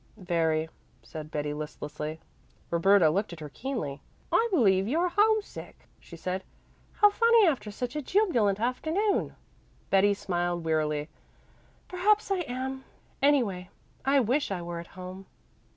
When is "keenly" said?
3.49-4.01